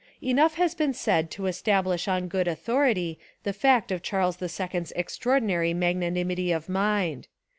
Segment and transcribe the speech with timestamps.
[0.23, 4.91] Enough has been said to establish on good authority the fact of Charles the Second's
[4.95, 7.27] ex traordinary magnanimity of mind.